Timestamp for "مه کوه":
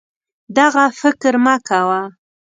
1.45-2.01